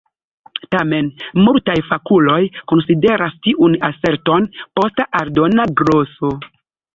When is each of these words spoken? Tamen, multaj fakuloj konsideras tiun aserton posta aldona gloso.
Tamen, 0.75 1.09
multaj 1.47 1.75
fakuloj 1.89 2.39
konsideras 2.71 3.35
tiun 3.49 3.77
aserton 3.91 4.49
posta 4.81 5.07
aldona 5.21 5.69
gloso. 5.85 6.35